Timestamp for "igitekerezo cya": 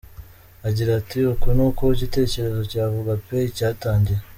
1.95-2.83